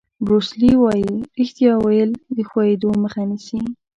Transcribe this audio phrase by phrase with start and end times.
[0.25, 3.59] بروس لي وایي ریښتیا ویل د ښویېدو مخه نیسي.